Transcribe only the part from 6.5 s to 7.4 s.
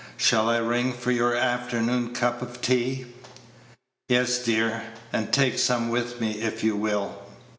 you will."